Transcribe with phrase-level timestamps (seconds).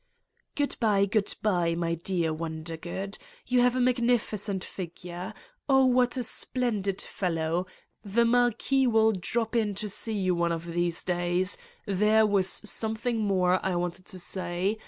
[0.55, 3.19] "Good by, good by, my dear Wondergood.
[3.45, 5.31] You have a magnificent figure....
[5.69, 7.67] Oh, what a 186 Satan's Diary, splendid fellow!
[8.03, 11.55] The Marquis will drop in to see you one of these days.
[11.85, 14.79] There was something more I wanted to say.